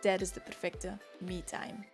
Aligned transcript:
tijdens 0.00 0.32
de 0.32 0.40
perfecte 0.40 0.96
me-time. 1.18 1.86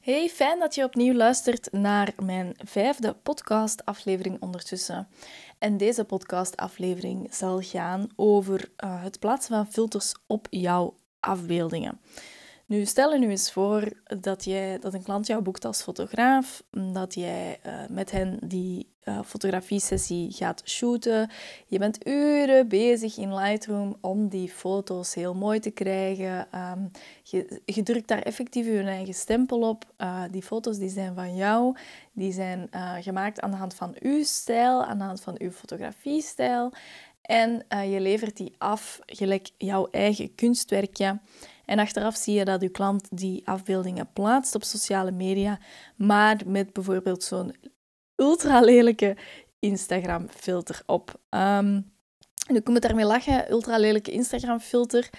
Hey, 0.00 0.28
fijn 0.28 0.58
dat 0.58 0.74
je 0.74 0.84
opnieuw 0.84 1.14
luistert 1.14 1.72
naar 1.72 2.12
mijn 2.22 2.54
vijfde 2.64 3.14
podcast-aflevering 3.22 4.42
ondertussen. 4.42 5.08
En 5.58 5.76
deze 5.76 6.04
podcast-aflevering 6.04 7.34
zal 7.34 7.60
gaan 7.60 8.08
over 8.16 8.70
uh, 8.84 9.02
het 9.02 9.18
plaatsen 9.18 9.54
van 9.54 9.72
filters 9.72 10.14
op 10.26 10.46
jouw 10.50 10.94
afbeeldingen. 11.20 12.00
Nu, 12.66 12.84
stel 12.84 13.12
je 13.12 13.18
nu 13.18 13.30
eens 13.30 13.52
voor 13.52 13.92
dat, 14.20 14.44
jij, 14.44 14.78
dat 14.78 14.94
een 14.94 15.02
klant 15.02 15.26
jou 15.26 15.42
boekt 15.42 15.64
als 15.64 15.82
fotograaf, 15.82 16.62
dat 16.70 17.14
jij 17.14 17.60
uh, 17.66 17.72
met 17.88 18.10
hen 18.10 18.38
die 18.42 18.93
uh, 19.04 19.18
fotografie-sessie 19.24 20.32
gaat 20.32 20.62
shooten. 20.64 21.30
Je 21.66 21.78
bent 21.78 22.06
uren 22.06 22.68
bezig 22.68 23.18
in 23.18 23.34
Lightroom 23.34 23.96
om 24.00 24.28
die 24.28 24.48
foto's 24.48 25.14
heel 25.14 25.34
mooi 25.34 25.60
te 25.60 25.70
krijgen. 25.70 26.48
Um, 26.54 26.90
je, 27.64 27.82
drukt 27.82 28.08
daar 28.08 28.22
effectief 28.22 28.66
je 28.66 28.82
eigen 28.82 29.14
stempel 29.14 29.60
op. 29.68 29.84
Uh, 29.98 30.22
die 30.30 30.42
foto's 30.42 30.78
die 30.78 30.90
zijn 30.90 31.14
van 31.14 31.36
jou, 31.36 31.76
die 32.12 32.32
zijn 32.32 32.68
gemaakt 33.00 33.40
aan 33.40 33.50
de 33.50 33.56
hand 33.56 33.74
van 33.74 33.96
uw 34.00 34.24
stijl, 34.24 34.84
aan 34.84 34.98
de 34.98 35.04
hand 35.04 35.20
van 35.20 35.34
uw 35.38 35.50
fotografie-stijl. 35.50 36.72
En 37.22 37.66
je 37.90 38.00
levert 38.00 38.36
die 38.36 38.54
af 38.58 39.00
gelijk 39.06 39.50
jouw 39.56 39.88
eigen 39.90 40.34
kunstwerkje. 40.34 41.20
En 41.64 41.78
achteraf 41.78 42.16
zie 42.16 42.34
je 42.34 42.44
dat 42.44 42.60
je 42.60 42.68
klant 42.68 43.08
die 43.10 43.48
afbeeldingen 43.48 44.08
plaatst 44.12 44.54
op 44.54 44.62
sociale 44.62 45.10
media, 45.10 45.58
maar 45.96 46.40
met 46.46 46.72
bijvoorbeeld 46.72 47.22
zo'n 47.22 47.54
ultra 48.16 48.60
lelijke 48.60 49.16
Instagram 49.58 50.28
filter 50.28 50.82
op. 50.86 51.10
Um, 51.30 51.92
en 52.46 52.56
ik 52.56 52.68
moet 52.68 52.82
daarmee 52.82 53.04
lachen, 53.04 53.50
ultra 53.50 53.78
lelijke 53.78 54.10
Instagram 54.10 54.60
filter, 54.60 55.10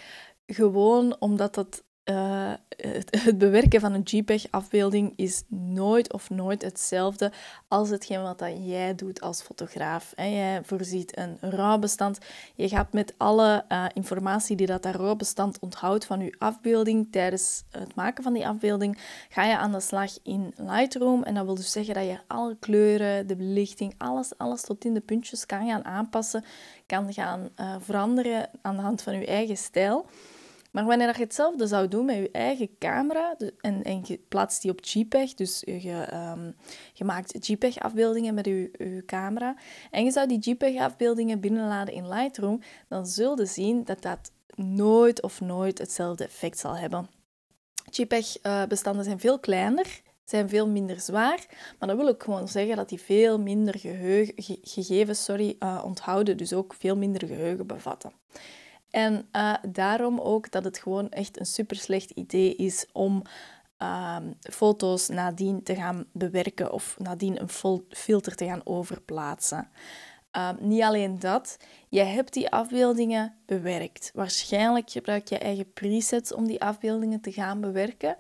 gewoon 0.46 1.16
omdat 1.20 1.54
dat 1.54 1.84
uh, 2.06 2.52
het, 3.22 3.38
bewerken 3.38 3.80
van 3.80 3.94
een 3.94 4.02
JPEG-afbeelding 4.02 5.14
is 5.16 5.44
nooit 5.48 6.14
of 6.14 6.30
nooit 6.30 6.62
hetzelfde 6.62 7.32
als 7.68 7.90
hetgeen 7.90 8.22
wat 8.22 8.40
dat 8.40 8.52
jij 8.66 8.96
doet 8.96 9.22
als 9.22 9.42
fotograaf. 9.42 10.14
Jij 10.16 10.62
voorziet 10.64 11.18
een 11.18 11.38
RAW-bestand. 11.42 12.20
Je 12.56 12.70
gaat 12.70 12.94
met 12.94 13.14
alle 13.18 13.66
uh, 13.70 13.86
informatie 13.94 14.56
die 14.56 14.68
dat, 14.68 14.84
dat 14.84 15.60
onthoudt 15.60 16.06
van 16.06 16.20
je 16.20 16.36
afbeelding 16.38 17.08
tijdens 17.12 17.64
het 17.72 17.96
maken 17.96 18.24
van 18.24 18.34
die 18.34 18.48
afbeelding, 18.48 18.98
ga 19.30 19.44
je 19.44 19.58
aan 19.58 19.72
de 19.72 19.80
slag 19.80 20.18
in 20.24 20.54
Lightroom. 20.56 21.24
En 21.24 21.34
dat 21.34 21.46
wil 21.46 21.56
dus 21.56 21.72
zeggen 21.72 21.94
dat 21.94 22.06
je 22.06 22.20
alle 22.28 22.56
kleuren, 22.60 23.28
de 23.28 23.36
belichting, 23.36 23.94
alles, 23.98 24.38
alles 24.38 24.62
tot 24.62 24.86
in 24.86 24.94
de 24.94 25.02
puntjes 25.02 25.46
kan 25.46 25.68
gaan 25.68 25.86
aanpassen, 25.86 26.44
kan 26.86 27.14
gaan 27.14 27.50
uh, 27.60 27.76
veranderen 27.80 28.50
aan 28.62 28.76
de 28.76 28.82
hand 28.82 29.02
van 29.02 29.20
je 29.20 29.26
eigen 29.26 29.58
stijl. 29.58 30.06
Maar 30.76 30.86
wanneer 30.86 31.08
je 31.08 31.24
hetzelfde 31.24 31.68
zou 31.68 31.88
doen 31.88 32.06
met 32.06 32.16
je 32.16 32.30
eigen 32.32 32.78
camera 32.80 33.36
en, 33.62 34.02
je 34.04 34.20
plaatst 34.28 34.62
die 34.62 34.72
op 34.72 34.84
JPEG, 34.84 35.34
dus 35.34 35.60
je, 35.66 36.08
je 36.94 37.04
maakt 37.04 37.48
JPEG-afbeeldingen 37.48 38.34
met 38.34 38.46
je, 38.46 39.04
camera, 39.06 39.56
en 39.92 40.04
je 40.04 40.12
zou 40.12 40.28
die 40.28 40.40
JPEG-afbeeldingen 40.40 41.40
binnenladen 41.40 41.94
in 41.94 42.08
Lightroom, 42.08 42.62
dan 42.88 43.06
zul 43.06 43.40
je 43.40 43.46
zien 43.46 43.84
dat 43.84 44.02
dat 44.02 44.32
nooit 44.56 45.22
of 45.22 45.42
nooit 45.42 45.78
hetzelfde 45.78 46.24
effect 46.24 46.60
zal 46.60 46.78
hebben. 46.78 47.10
JPEG-bestanden 47.92 49.04
zijn 49.04 49.20
veel 49.20 49.40
kleiner, 49.40 50.02
zijn 50.26 50.50
veel 50.50 50.68
minder 50.68 51.00
zwaar, 51.00 51.46
maar 51.80 51.88
dat 51.88 51.98
wil 51.98 52.08
ook 52.08 52.24
gewoon 52.24 52.48
zeggen 52.48 52.76
dat 52.76 52.90
die 52.90 53.02
veel 53.02 53.40
minder 53.40 53.80
geheugen, 53.80 54.34
gegevens 54.64 55.24
sorry, 55.24 55.56
uh, 55.60 55.82
onthouden, 55.86 56.38
dus 56.38 56.54
ook 56.54 56.74
veel 56.74 56.98
minder 56.98 57.28
geheugen 57.28 57.68
bevatten. 57.68 58.12
En 58.90 59.28
uh, 59.32 59.54
daarom 59.70 60.20
ook 60.20 60.52
dat 60.52 60.64
het 60.64 60.78
gewoon 60.78 61.10
echt 61.10 61.40
een 61.40 61.46
super 61.46 61.76
slecht 61.76 62.10
idee 62.10 62.56
is 62.56 62.86
om 62.92 63.24
uh, 63.82 64.18
foto's 64.40 65.08
nadien 65.08 65.64
te 65.64 65.76
gaan 65.76 66.06
bewerken 66.12 66.72
of 66.72 66.96
nadien 67.00 67.42
een 67.42 67.80
filter 67.90 68.36
te 68.36 68.46
gaan 68.46 68.66
overplaatsen. 68.66 69.70
Uh, 70.38 70.50
niet 70.60 70.82
alleen 70.82 71.20
dat, 71.20 71.58
je 71.90 72.02
hebt 72.02 72.34
die 72.34 72.50
afbeeldingen 72.50 73.36
bewerkt. 73.46 74.12
Waarschijnlijk 74.14 74.90
gebruik 74.90 75.28
je 75.28 75.38
eigen 75.38 75.74
presets 75.74 76.34
om 76.34 76.48
die 76.48 76.62
afbeeldingen 76.62 77.22
te 77.22 77.32
gaan 77.32 77.62
bewerken. 77.62 78.18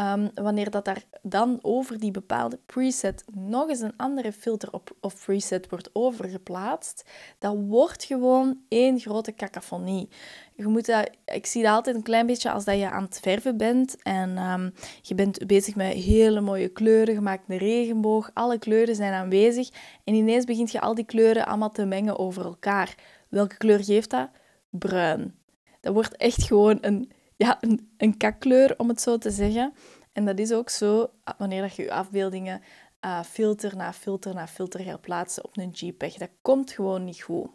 Um, 0.00 0.30
wanneer 0.34 0.70
dat 0.70 0.84
daar 0.84 1.02
dan 1.22 1.58
over 1.62 1.98
die 1.98 2.10
bepaalde 2.10 2.58
preset 2.66 3.24
nog 3.32 3.68
eens 3.68 3.80
een 3.80 3.96
andere 3.96 4.32
filter 4.32 4.72
op, 4.72 4.96
of 5.00 5.24
preset 5.24 5.68
wordt 5.68 5.90
overgeplaatst, 5.92 7.04
dat 7.38 7.56
wordt 7.68 8.04
gewoon 8.04 8.58
één 8.68 9.00
grote 9.00 9.34
cacophonie. 9.34 10.08
Je 10.54 10.66
moet 10.66 10.86
dat, 10.86 11.10
ik 11.24 11.46
zie 11.46 11.62
dat 11.62 11.72
altijd 11.72 11.96
een 11.96 12.02
klein 12.02 12.26
beetje 12.26 12.50
als 12.50 12.64
dat 12.64 12.78
je 12.78 12.90
aan 12.90 13.02
het 13.02 13.20
verven 13.20 13.56
bent 13.56 14.02
en 14.02 14.38
um, 14.38 14.72
je 15.02 15.14
bent 15.14 15.46
bezig 15.46 15.74
met 15.74 15.92
hele 15.92 16.40
mooie 16.40 16.68
kleuren, 16.68 17.14
gemaakt 17.14 17.44
een 17.48 17.58
regenboog, 17.58 18.30
alle 18.34 18.58
kleuren 18.58 18.94
zijn 18.94 19.12
aanwezig 19.12 19.68
en 20.04 20.14
ineens 20.14 20.44
begint 20.44 20.70
je 20.72 20.80
al 20.80 20.94
die 20.94 21.06
kleuren 21.06 21.46
allemaal 21.46 21.70
te 21.70 21.84
mengen 21.84 22.18
over 22.18 22.44
elkaar. 22.44 22.94
Welke 23.28 23.56
kleur 23.56 23.84
geeft 23.84 24.10
dat? 24.10 24.28
Bruin. 24.70 25.34
Dat 25.80 25.94
wordt 25.94 26.16
echt 26.16 26.42
gewoon 26.42 26.78
een 26.80 27.10
ja, 27.40 27.56
een, 27.60 27.90
een 27.96 28.16
kakkleur, 28.16 28.74
om 28.78 28.88
het 28.88 29.00
zo 29.00 29.18
te 29.18 29.30
zeggen. 29.30 29.72
En 30.12 30.24
dat 30.24 30.38
is 30.38 30.52
ook 30.52 30.70
zo 30.70 31.10
ah, 31.24 31.38
wanneer 31.38 31.72
je 31.76 31.82
je 31.82 31.92
afbeeldingen 31.92 32.62
uh, 33.04 33.22
filter 33.22 33.76
na 33.76 33.92
filter 33.92 34.34
na 34.34 34.46
filter 34.46 34.80
gaat 34.80 35.00
plaatsen 35.00 35.44
op 35.44 35.56
een 35.56 35.70
JPEG. 35.70 36.14
Dat 36.14 36.30
komt 36.42 36.70
gewoon 36.70 37.04
niet 37.04 37.22
goed. 37.22 37.48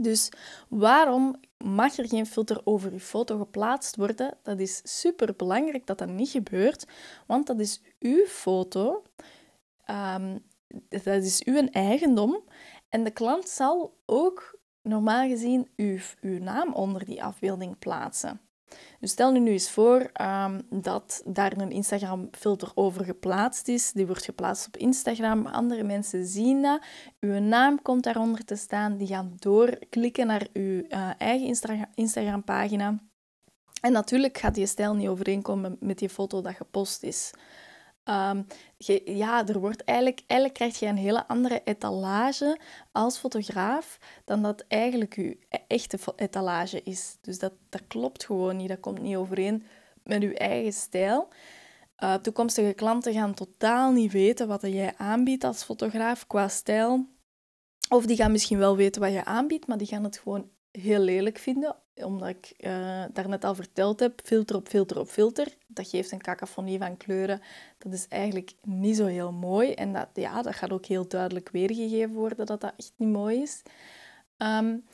Dus 0.00 0.28
waarom 0.68 1.40
mag 1.58 1.96
er 1.96 2.08
geen 2.08 2.26
filter 2.26 2.60
over 2.64 2.92
je 2.92 3.00
foto 3.00 3.38
geplaatst 3.38 3.96
worden? 3.96 4.36
Dat 4.42 4.58
is 4.58 4.80
super 4.84 5.36
belangrijk 5.36 5.86
dat 5.86 5.98
dat 5.98 6.08
niet 6.08 6.30
gebeurt, 6.30 6.86
want 7.26 7.46
dat 7.46 7.60
is 7.60 7.80
uw 7.98 8.24
foto. 8.26 9.02
Um, 9.90 10.44
dat 10.88 11.06
is 11.06 11.44
uw 11.44 11.66
eigendom. 11.66 12.42
En 12.88 13.04
de 13.04 13.10
klant 13.10 13.48
zal 13.48 13.96
ook 14.06 14.58
normaal 14.82 15.28
gezien 15.28 15.68
uw, 15.76 15.98
uw 16.20 16.38
naam 16.38 16.74
onder 16.74 17.04
die 17.04 17.24
afbeelding 17.24 17.78
plaatsen. 17.78 18.40
Dus 19.00 19.10
stel 19.10 19.32
nu, 19.32 19.50
eens 19.50 19.70
voor 19.70 20.10
um, 20.20 20.82
dat 20.82 21.22
daar 21.26 21.52
een 21.56 21.70
Instagram-filter 21.70 22.72
over 22.74 23.04
geplaatst 23.04 23.68
is. 23.68 23.92
Die 23.92 24.06
wordt 24.06 24.24
geplaatst 24.24 24.66
op 24.66 24.76
Instagram. 24.76 25.46
Andere 25.46 25.82
mensen 25.82 26.26
zien 26.26 26.62
dat. 26.62 26.80
Uw 27.20 27.38
naam 27.38 27.82
komt 27.82 28.04
daaronder 28.04 28.44
te 28.44 28.56
staan. 28.56 28.96
Die 28.96 29.06
gaan 29.06 29.36
doorklikken 29.38 30.26
naar 30.26 30.46
uw 30.52 30.82
uh, 30.88 31.10
eigen 31.18 31.56
Instagram-pagina. 31.94 32.98
En 33.80 33.92
natuurlijk 33.92 34.38
gaat 34.38 34.54
die 34.54 34.66
stijl 34.66 34.94
niet 34.94 35.08
overeenkomen 35.08 35.76
met 35.80 35.98
die 35.98 36.08
foto 36.08 36.40
dat 36.40 36.54
gepost 36.54 37.02
is. 37.02 37.30
Um, 38.08 38.46
ja, 39.04 39.46
er 39.46 39.58
wordt 39.60 39.84
eigenlijk, 39.84 40.22
eigenlijk 40.26 40.58
krijg 40.58 40.78
je 40.78 40.86
een 40.86 40.96
hele 40.96 41.26
andere 41.28 41.60
etalage 41.64 42.58
als 42.92 43.18
fotograaf 43.18 43.98
dan 44.24 44.42
dat 44.42 44.64
eigenlijk 44.68 45.16
je 45.16 45.38
echte 45.66 45.98
etalage 46.16 46.82
is. 46.82 47.16
Dus 47.20 47.38
dat, 47.38 47.52
dat 47.68 47.86
klopt 47.86 48.24
gewoon 48.24 48.56
niet, 48.56 48.68
dat 48.68 48.80
komt 48.80 49.00
niet 49.00 49.16
overeen 49.16 49.64
met 50.02 50.22
je 50.22 50.34
eigen 50.34 50.72
stijl. 50.72 51.28
Uh, 51.98 52.14
toekomstige 52.14 52.72
klanten 52.72 53.12
gaan 53.12 53.34
totaal 53.34 53.92
niet 53.92 54.12
weten 54.12 54.48
wat 54.48 54.62
jij 54.62 54.94
aanbiedt 54.96 55.44
als 55.44 55.64
fotograaf 55.64 56.26
qua 56.26 56.48
stijl. 56.48 57.06
Of 57.88 58.06
die 58.06 58.16
gaan 58.16 58.32
misschien 58.32 58.58
wel 58.58 58.76
weten 58.76 59.00
wat 59.00 59.12
je 59.12 59.24
aanbiedt, 59.24 59.66
maar 59.66 59.78
die 59.78 59.86
gaan 59.86 60.04
het 60.04 60.18
gewoon 60.18 60.50
heel 60.80 61.00
lelijk 61.00 61.38
vinden, 61.38 61.76
omdat 61.94 62.28
ik 62.28 62.54
uh, 62.58 63.04
daarnet 63.12 63.44
al 63.44 63.54
verteld 63.54 64.00
heb, 64.00 64.20
filter 64.24 64.56
op 64.56 64.68
filter 64.68 64.98
op 64.98 65.08
filter. 65.08 65.56
Dat 65.66 65.88
geeft 65.88 66.12
een 66.12 66.22
cacophonie 66.22 66.78
van 66.78 66.96
kleuren. 66.96 67.40
Dat 67.78 67.92
is 67.92 68.08
eigenlijk 68.08 68.52
niet 68.62 68.96
zo 68.96 69.06
heel 69.06 69.32
mooi. 69.32 69.72
En 69.72 69.92
dat, 69.92 70.08
ja, 70.14 70.42
dat 70.42 70.54
gaat 70.54 70.72
ook 70.72 70.86
heel 70.86 71.08
duidelijk 71.08 71.48
weergegeven 71.48 72.14
worden 72.14 72.46
dat 72.46 72.60
dat 72.60 72.72
echt 72.76 72.92
niet 72.96 73.12
mooi 73.12 73.42
is. 73.42 73.62
Um, 74.38 74.84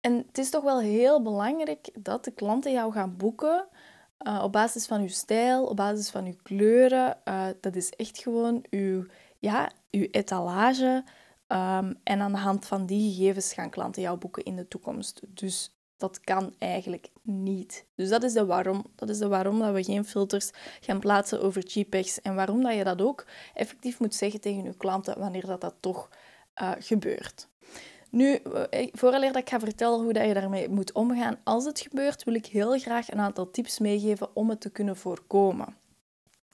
en 0.00 0.16
het 0.26 0.38
is 0.38 0.50
toch 0.50 0.62
wel 0.62 0.80
heel 0.80 1.22
belangrijk 1.22 1.90
dat 1.98 2.24
de 2.24 2.30
klanten 2.30 2.72
jou 2.72 2.92
gaan 2.92 3.16
boeken 3.16 3.66
uh, 4.26 4.40
op 4.42 4.52
basis 4.52 4.86
van 4.86 5.00
uw 5.00 5.08
stijl, 5.08 5.64
op 5.64 5.76
basis 5.76 6.10
van 6.10 6.24
uw 6.24 6.36
kleuren. 6.42 7.16
Uh, 7.24 7.46
dat 7.60 7.76
is 7.76 7.90
echt 7.90 8.18
gewoon 8.18 8.64
uw, 8.70 9.04
ja, 9.38 9.70
uw 9.90 10.06
etalage. 10.10 11.04
Um, 11.52 11.94
en 12.02 12.20
aan 12.20 12.32
de 12.32 12.38
hand 12.38 12.66
van 12.66 12.86
die 12.86 13.14
gegevens 13.14 13.52
gaan 13.52 13.70
klanten 13.70 14.02
jou 14.02 14.18
boeken 14.18 14.44
in 14.44 14.56
de 14.56 14.68
toekomst. 14.68 15.20
Dus 15.28 15.78
dat 15.96 16.20
kan 16.20 16.54
eigenlijk 16.58 17.10
niet. 17.22 17.84
Dus 17.94 18.08
dat 18.08 18.22
is 18.22 18.32
de 18.32 18.46
waarom. 18.46 18.84
Dat 18.94 19.08
is 19.08 19.18
de 19.18 19.28
waarom 19.28 19.58
dat 19.58 19.74
we 19.74 19.82
geen 19.82 20.04
filters 20.04 20.50
gaan 20.80 21.00
plaatsen 21.00 21.42
over 21.42 21.66
JPEGs 21.66 22.20
en 22.20 22.34
waarom 22.34 22.62
dat 22.62 22.74
je 22.74 22.84
dat 22.84 23.02
ook 23.02 23.26
effectief 23.54 24.00
moet 24.00 24.14
zeggen 24.14 24.40
tegen 24.40 24.64
je 24.64 24.76
klanten 24.76 25.18
wanneer 25.18 25.46
dat, 25.46 25.60
dat 25.60 25.74
toch 25.80 26.08
uh, 26.62 26.72
gebeurt. 26.78 27.48
Nu, 28.10 28.34
eh, 28.34 28.88
vooraleer 28.92 29.32
dat 29.32 29.42
ik 29.42 29.48
ga 29.48 29.60
vertellen 29.60 30.02
hoe 30.02 30.12
dat 30.12 30.26
je 30.26 30.34
daarmee 30.34 30.68
moet 30.68 30.92
omgaan 30.92 31.38
als 31.44 31.64
het 31.64 31.80
gebeurt, 31.80 32.24
wil 32.24 32.34
ik 32.34 32.46
heel 32.46 32.78
graag 32.78 33.10
een 33.10 33.20
aantal 33.20 33.50
tips 33.50 33.78
meegeven 33.78 34.36
om 34.36 34.48
het 34.48 34.60
te 34.60 34.70
kunnen 34.70 34.96
voorkomen. 34.96 35.76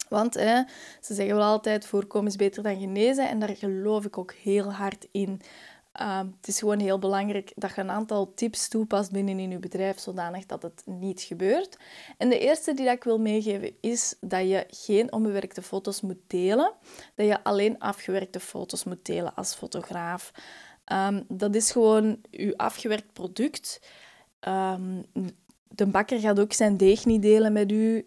Want 0.09 0.35
ze 0.35 1.15
zeggen 1.15 1.37
wel 1.37 1.45
altijd, 1.45 1.87
voorkomen 1.87 2.29
is 2.29 2.37
beter 2.37 2.63
dan 2.63 2.79
genezen 2.81 3.29
en 3.29 3.39
daar 3.39 3.57
geloof 3.57 4.05
ik 4.05 4.19
ook 4.19 4.33
heel 4.33 4.73
hard 4.73 5.07
in. 5.11 5.41
Ehm, 5.95 6.27
het 6.37 6.49
is 6.49 6.59
gewoon 6.59 6.79
heel 6.79 6.99
belangrijk 6.99 7.53
dat 7.57 7.75
je 7.75 7.81
een 7.81 7.91
aantal 7.91 8.35
tips 8.35 8.69
toepast 8.69 9.13
binnen 9.13 9.39
in 9.39 9.51
je 9.51 9.59
bedrijf, 9.59 9.99
zodanig 9.99 10.47
dat 10.47 10.63
het 10.63 10.83
niet 10.85 11.21
gebeurt. 11.21 11.79
En 12.19 12.29
de 12.29 12.39
eerste 12.39 12.75
die 12.75 12.91
ik 12.91 13.05
wil 13.05 13.19
meegeven 13.19 13.77
is 13.81 14.17
dat 14.21 14.49
je 14.49 14.65
geen 14.69 15.13
onbewerkte 15.13 15.63
foto's 15.63 16.01
moet 16.01 16.21
delen. 16.27 16.73
Dat 17.15 17.27
je 17.27 17.45
alleen 17.45 17.79
afgewerkte 17.79 18.41
foto's 18.41 18.85
moet 18.85 19.05
delen 19.05 19.35
als 19.35 19.55
fotograaf. 19.55 20.33
Ehm, 20.85 21.23
dat 21.29 21.55
is 21.55 21.71
gewoon 21.73 22.21
je 22.31 22.57
afgewerkt 22.57 23.13
product. 23.13 23.81
Ehm, 24.41 25.03
de 25.75 25.87
bakker 25.87 26.21
gaat 26.21 26.41
ook 26.41 26.53
zijn 26.53 26.77
deeg 26.77 27.05
niet 27.05 27.23
delen 27.23 27.53
met 27.53 27.73
u. 27.73 28.07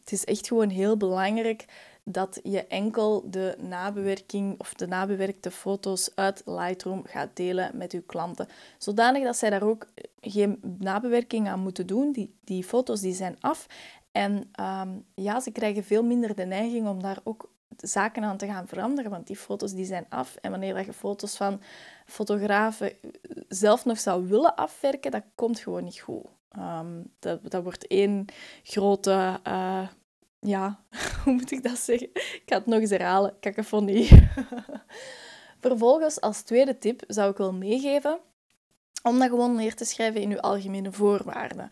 het 0.00 0.12
is 0.12 0.24
echt 0.24 0.46
gewoon 0.46 0.68
heel 0.68 0.96
belangrijk 0.96 1.64
dat 2.04 2.40
je 2.42 2.66
enkel 2.66 3.30
de 3.30 3.56
nabewerking 3.58 4.60
of 4.60 4.74
de 4.74 4.86
nabewerkte 4.86 5.50
foto's 5.50 6.10
uit 6.14 6.42
Lightroom 6.44 7.02
gaat 7.06 7.36
delen 7.36 7.76
met 7.76 7.92
je 7.92 8.00
klanten. 8.00 8.48
Zodanig 8.78 9.24
dat 9.24 9.36
zij 9.36 9.50
daar 9.50 9.62
ook 9.62 9.86
geen 10.20 10.76
nabewerking 10.78 11.48
aan 11.48 11.60
moeten 11.60 11.86
doen. 11.86 12.12
Die, 12.12 12.34
die 12.44 12.64
foto's 12.64 13.00
die 13.00 13.14
zijn 13.14 13.36
af. 13.40 13.66
En 14.12 14.48
ehm, 14.52 14.88
ja, 15.14 15.40
ze 15.40 15.50
krijgen 15.50 15.84
veel 15.84 16.02
minder 16.02 16.34
de 16.34 16.44
neiging 16.44 16.88
om 16.88 17.02
daar 17.02 17.18
ook 17.24 17.50
zaken 17.76 18.22
aan 18.22 18.36
te 18.36 18.46
gaan 18.46 18.66
veranderen, 18.66 19.10
want 19.10 19.26
die 19.26 19.36
foto's 19.36 19.72
die 19.72 19.84
zijn 19.84 20.06
af. 20.08 20.36
En 20.36 20.50
wanneer 20.50 20.84
je 20.84 20.92
foto's 20.92 21.36
van 21.36 21.60
fotografen 22.06 22.92
zelf 23.48 23.84
nog 23.84 23.98
zou 23.98 24.28
willen 24.28 24.54
afwerken, 24.54 25.10
dat 25.10 25.24
komt 25.34 25.58
gewoon 25.58 25.84
niet 25.84 26.00
goed. 26.00 26.26
Um, 26.58 27.12
dat, 27.18 27.50
dat 27.50 27.62
wordt 27.62 27.86
één 27.86 28.24
grote 28.62 29.40
uh, 29.46 29.88
ja, 30.40 30.80
hoe 31.24 31.32
moet 31.32 31.50
ik 31.50 31.62
dat 31.62 31.78
zeggen? 31.78 32.08
Ik 32.14 32.42
ga 32.46 32.56
het 32.56 32.66
nog 32.66 32.80
eens 32.80 32.90
herhalen. 32.90 33.34
Cacophonie. 33.40 34.08
Vervolgens, 35.60 36.20
als 36.20 36.42
tweede 36.42 36.78
tip, 36.78 37.02
zou 37.06 37.30
ik 37.30 37.36
wel 37.36 37.52
meegeven 37.52 38.18
om 39.02 39.18
dat 39.18 39.28
gewoon 39.28 39.54
neer 39.54 39.74
te 39.74 39.84
schrijven 39.84 40.20
in 40.20 40.30
uw 40.30 40.40
algemene 40.40 40.92
voorwaarden. 40.92 41.68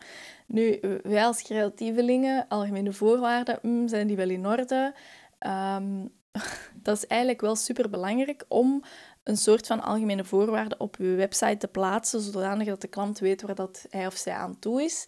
Nu, 0.47 0.79
wij 1.03 1.25
als 1.25 1.41
creatievelingen, 1.41 2.47
algemene 2.47 2.93
voorwaarden, 2.93 3.59
mm, 3.61 3.87
zijn 3.87 4.07
die 4.07 4.15
wel 4.15 4.29
in 4.29 4.47
orde? 4.47 4.93
Ehm, 5.39 6.05
dat 6.83 6.97
is 6.97 7.07
eigenlijk 7.07 7.41
wel 7.41 7.55
super 7.55 7.89
belangrijk 7.89 8.45
om 8.47 8.83
een 9.29 9.37
soort 9.37 9.67
van 9.67 9.81
algemene 9.81 10.25
voorwaarden 10.25 10.79
op 10.79 10.95
uw 10.95 11.15
website 11.15 11.57
te 11.57 11.67
plaatsen, 11.67 12.21
zodanig 12.21 12.67
dat 12.67 12.81
de 12.81 12.87
klant 12.87 13.19
weet 13.19 13.41
waar 13.41 13.55
dat 13.55 13.85
hij 13.89 14.07
of 14.07 14.15
zij 14.15 14.33
aan 14.33 14.59
toe 14.59 14.83
is. 14.83 15.07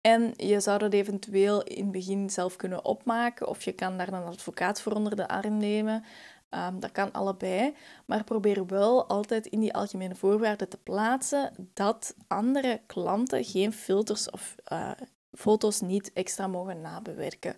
En 0.00 0.32
je 0.36 0.60
zou 0.60 0.78
dat 0.78 0.92
eventueel 0.92 1.62
in 1.62 1.82
het 1.82 1.92
begin 1.92 2.30
zelf 2.30 2.56
kunnen 2.56 2.84
opmaken 2.84 3.48
of 3.48 3.62
je 3.62 3.72
kan 3.72 3.98
daar 3.98 4.12
een 4.12 4.24
advocaat 4.24 4.80
voor 4.80 4.92
onder 4.92 5.16
de 5.16 5.28
arm 5.28 5.56
nemen. 5.56 6.04
Ehm, 6.48 6.78
dat 6.78 6.92
kan 6.92 7.12
allebei, 7.12 7.74
maar 8.06 8.24
probeer 8.24 8.66
wel 8.66 9.06
altijd 9.06 9.46
in 9.46 9.60
die 9.60 9.74
algemene 9.74 10.14
voorwaarden 10.14 10.68
te 10.68 10.78
plaatsen 10.82 11.52
dat 11.74 12.14
andere 12.26 12.80
klanten 12.86 13.44
geen 13.44 13.72
filters 13.72 14.30
of 14.30 14.54
uh, 14.72 14.90
foto's 15.32 15.80
niet 15.80 16.12
extra 16.12 16.46
mogen 16.46 16.80
nabewerken. 16.80 17.56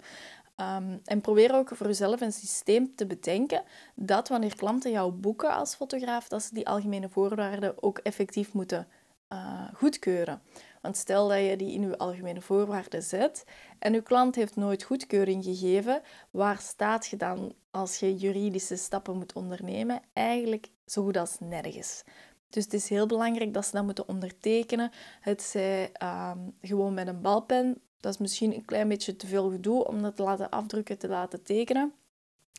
Um, 0.57 1.01
en 1.05 1.21
probeer 1.21 1.55
ook 1.55 1.69
voor 1.75 1.87
jezelf 1.87 2.21
een 2.21 2.33
systeem 2.33 2.95
te 2.95 3.07
bedenken 3.07 3.63
dat 3.95 4.29
wanneer 4.29 4.57
klanten 4.57 4.91
jou 4.91 5.13
boeken 5.13 5.55
als 5.55 5.75
fotograaf, 5.75 6.29
dat 6.29 6.43
ze 6.43 6.55
die 6.55 6.69
algemene 6.69 7.09
voorwaarden 7.09 7.83
ook 7.83 7.99
effectief 7.99 8.53
moeten 8.53 8.89
uh, 9.33 9.69
goedkeuren. 9.75 10.43
Want 10.83 10.97
stel 10.97 11.29
dat 11.29 11.39
je 11.39 11.57
die 11.57 11.73
in 11.73 11.83
je 11.83 11.99
algemene 11.99 12.41
voorwaarden 12.41 13.03
zet 13.03 13.45
en 13.79 13.93
je 13.93 14.03
klant 14.03 14.35
heeft 14.35 14.57
nooit 14.57 14.83
goedkeuring 14.83 15.45
gegeven, 15.45 16.03
waar 16.31 16.59
staat 16.59 17.07
je 17.07 17.17
dan 17.17 17.55
als 17.71 17.99
je 17.99 18.17
juridische 18.17 18.77
stappen 18.77 19.17
moet 19.17 19.33
ondernemen? 19.33 20.01
Eigenlijk 20.13 20.69
zo 20.87 21.03
goed 21.03 21.17
als 21.17 21.37
nergens. 21.41 22.03
Dus 22.49 22.65
het 22.65 22.73
is 22.73 22.89
heel 22.89 23.07
belangrijk 23.07 23.55
dat 23.55 23.65
ze 23.65 23.73
dat 23.73 23.85
moeten 23.85 24.09
ondertekenen. 24.09 24.91
Het 25.21 25.43
zij 25.43 25.91
ehm, 25.93 26.39
gewoon 26.61 26.95
met 26.95 27.09
een 27.09 27.21
balpen. 27.21 27.81
Dat 28.03 28.13
is 28.13 28.19
misschien 28.19 28.55
een 28.55 28.65
klein 28.65 28.89
beetje 28.89 29.17
te 29.17 29.27
veel 29.27 29.51
gedoe 29.51 29.87
om 29.87 30.03
dat 30.03 30.17
te 30.17 30.23
laten 30.23 30.51
afdrukken, 30.51 30.99
te 30.99 31.09
laten 31.09 31.43
tekenen. 31.43 31.93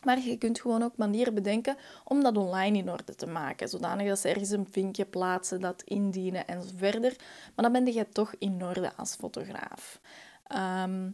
Maar 0.03 0.19
je 0.19 0.37
kunt 0.37 0.61
gewoon 0.61 0.83
ook 0.83 0.97
manieren 0.97 1.33
bedenken 1.33 1.77
om 2.03 2.23
dat 2.23 2.37
online 2.37 2.77
in 2.77 2.91
orde 2.91 3.15
te 3.15 3.27
maken. 3.27 3.69
Zodanig 3.69 4.07
dat 4.07 4.19
ze 4.19 4.29
ergens 4.29 4.49
een 4.49 4.67
vinkje 4.71 5.05
plaatsen, 5.05 5.61
dat 5.61 5.81
indienen 5.81 6.47
en 6.47 6.63
zo 6.63 6.69
verder. 6.75 7.15
Maar 7.55 7.71
dan 7.71 7.83
ben 7.83 7.93
je 7.93 8.09
toch 8.09 8.33
in 8.39 8.63
orde 8.63 8.95
als 8.95 9.15
fotograaf. 9.15 9.99
Ehm, 10.47 11.09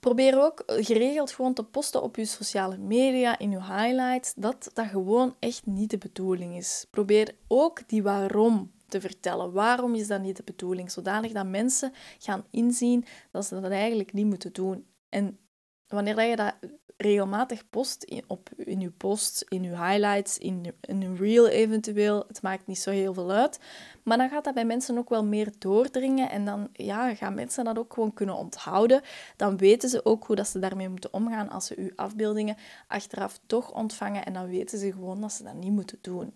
probeer 0.00 0.42
ook 0.42 0.62
geregeld 0.66 1.32
gewoon 1.32 1.54
te 1.54 1.64
posten 1.64 2.02
op 2.02 2.16
je 2.16 2.24
sociale 2.24 2.78
media, 2.78 3.38
in 3.38 3.50
je 3.50 3.62
highlights, 3.62 4.32
dat 4.36 4.70
dat 4.74 4.86
gewoon 4.86 5.34
echt 5.38 5.66
niet 5.66 5.90
de 5.90 5.98
bedoeling 5.98 6.56
is. 6.56 6.86
Probeer 6.90 7.34
ook 7.48 7.88
die 7.88 8.02
waarom 8.02 8.70
te 8.88 9.00
vertellen. 9.00 9.52
Waarom 9.52 9.94
is 9.94 10.06
dat 10.06 10.20
niet 10.20 10.36
de 10.36 10.42
bedoeling? 10.42 10.90
Zodanig 10.90 11.32
dat 11.32 11.46
mensen 11.46 11.92
gaan 12.18 12.44
inzien 12.50 13.04
dat 13.30 13.46
ze 13.46 13.60
dat 13.60 13.70
eigenlijk 13.70 14.12
niet 14.12 14.26
moeten 14.26 14.52
doen. 14.52 14.86
En 15.08 15.38
wanneer 15.86 16.22
je 16.22 16.36
dat 16.36 16.54
regelmatig 16.98 17.68
post 17.70 18.02
in, 18.02 18.24
op, 18.26 18.50
in 18.56 18.80
je 18.80 18.90
posts, 18.90 19.42
in 19.42 19.62
je 19.62 19.68
highlights, 19.68 20.38
in, 20.38 20.74
in 20.80 21.02
een 21.02 21.16
reel 21.16 21.48
eventueel. 21.48 22.24
Het 22.28 22.42
maakt 22.42 22.66
niet 22.66 22.78
zo 22.78 22.90
heel 22.90 23.14
veel 23.14 23.30
uit. 23.30 23.60
Maar 24.04 24.16
dan 24.16 24.28
gaat 24.28 24.44
dat 24.44 24.54
bij 24.54 24.64
mensen 24.64 24.98
ook 24.98 25.08
wel 25.08 25.24
meer 25.24 25.52
doordringen 25.58 26.30
en 26.30 26.44
dan 26.44 26.68
ja, 26.72 27.14
gaan 27.14 27.34
mensen 27.34 27.64
dat 27.64 27.78
ook 27.78 27.92
gewoon 27.92 28.14
kunnen 28.14 28.34
onthouden. 28.34 29.02
Dan 29.36 29.56
weten 29.56 29.88
ze 29.88 30.04
ook 30.04 30.24
hoe 30.24 30.36
dat 30.36 30.48
ze 30.48 30.58
daarmee 30.58 30.88
moeten 30.88 31.12
omgaan 31.12 31.50
als 31.50 31.66
ze 31.66 31.78
uw 31.78 31.90
afbeeldingen 31.96 32.56
achteraf 32.86 33.40
toch 33.46 33.72
ontvangen 33.72 34.24
en 34.24 34.32
dan 34.32 34.46
weten 34.46 34.78
ze 34.78 34.92
gewoon 34.92 35.20
dat 35.20 35.32
ze 35.32 35.42
dat 35.42 35.54
niet 35.54 35.72
moeten 35.72 35.98
doen. 36.00 36.32